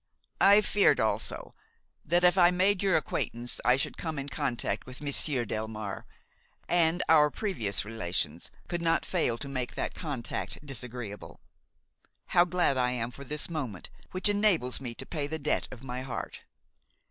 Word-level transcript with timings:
I 0.39 0.61
feared, 0.61 0.99
also, 0.99 1.53
that 2.05 2.23
if 2.23 2.35
I 2.35 2.49
made 2.49 2.81
your 2.81 2.97
acquaintance 2.97 3.61
I 3.63 3.75
should 3.77 3.99
come 3.99 4.17
in 4.17 4.29
contact 4.29 4.87
with 4.87 4.99
Monsieur 4.99 5.45
Delmare, 5.45 6.05
and 6.67 7.03
our 7.07 7.29
previous 7.29 7.85
relations 7.85 8.49
could 8.67 8.81
not 8.81 9.05
fail 9.05 9.37
to 9.37 9.47
make 9.47 9.75
that 9.75 9.93
contact 9.93 10.57
disagreeable. 10.65 11.39
How 12.29 12.45
glad 12.45 12.77
I 12.77 12.89
am 12.89 13.11
for 13.11 13.23
this 13.23 13.47
moment, 13.47 13.91
which 14.09 14.27
enables 14.27 14.81
me 14.81 14.95
to 14.95 15.05
pay 15.05 15.27
the 15.27 15.37
debt 15.37 15.67
of 15.69 15.83
my 15.83 16.01
heart!" 16.01 16.39